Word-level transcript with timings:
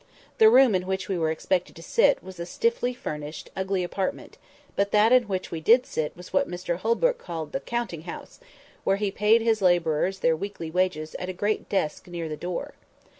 The 0.39 0.49
room 0.49 0.73
in 0.73 0.87
which 0.87 1.07
we 1.07 1.15
were 1.19 1.29
expected 1.29 1.75
to 1.75 1.83
sit 1.83 2.23
was 2.23 2.39
a 2.39 2.45
stiffly 2.47 2.91
furnished, 2.91 3.51
ugly 3.55 3.83
apartment; 3.83 4.39
but 4.75 4.89
that 4.89 5.11
in 5.11 5.27
which 5.27 5.51
we 5.51 5.61
did 5.61 5.85
sit 5.85 6.17
was 6.17 6.33
what 6.33 6.49
Mr 6.49 6.77
Holbrook 6.77 7.19
called 7.19 7.51
the 7.51 7.59
counting 7.59 8.01
house, 8.01 8.39
where 8.83 8.97
he 8.97 9.11
paid 9.11 9.43
his 9.43 9.61
labourers 9.61 10.21
their 10.21 10.35
weekly 10.35 10.71
wages 10.71 11.13
at 11.19 11.29
a 11.29 11.33
great 11.33 11.69
desk 11.69 12.07
near 12.07 12.27
the 12.27 12.35
door. 12.35 12.73